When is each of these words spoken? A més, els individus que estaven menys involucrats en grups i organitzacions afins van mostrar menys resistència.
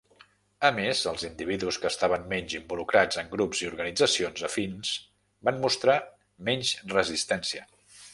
A 0.67 0.69
més, 0.75 0.99
els 1.09 1.25
individus 1.27 1.75
que 1.83 1.87
estaven 1.89 2.23
menys 2.31 2.55
involucrats 2.59 3.19
en 3.23 3.29
grups 3.33 3.61
i 3.65 3.69
organitzacions 3.73 4.47
afins 4.49 4.95
van 5.51 5.61
mostrar 5.67 5.99
menys 6.49 6.73
resistència. 6.95 7.67